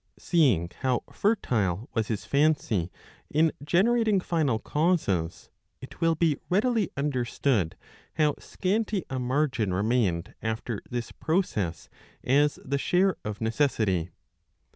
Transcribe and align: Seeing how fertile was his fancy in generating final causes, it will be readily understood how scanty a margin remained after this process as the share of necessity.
Seeing 0.17 0.71
how 0.79 1.03
fertile 1.13 1.87
was 1.93 2.07
his 2.07 2.25
fancy 2.25 2.91
in 3.29 3.51
generating 3.63 4.19
final 4.19 4.57
causes, 4.57 5.51
it 5.79 6.01
will 6.01 6.15
be 6.15 6.37
readily 6.49 6.89
understood 6.97 7.75
how 8.15 8.33
scanty 8.39 9.05
a 9.11 9.19
margin 9.19 9.71
remained 9.75 10.33
after 10.41 10.81
this 10.89 11.11
process 11.11 11.87
as 12.23 12.57
the 12.65 12.79
share 12.79 13.15
of 13.23 13.41
necessity. 13.41 14.09